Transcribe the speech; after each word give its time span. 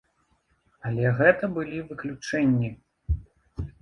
Але 0.89 1.05
гэта 1.21 1.49
былі 1.57 1.85
выключэнні. 1.93 2.69